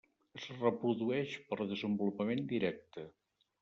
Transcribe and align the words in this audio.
Es 0.37 0.47
reprodueix 0.61 1.37
per 1.53 1.61
desenvolupament 1.71 2.45
directe. 2.57 3.09